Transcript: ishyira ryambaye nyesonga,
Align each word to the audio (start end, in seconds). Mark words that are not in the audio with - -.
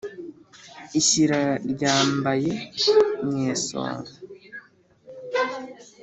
ishyira 0.99 1.39
ryambaye 1.71 2.51
nyesonga, 3.31 4.11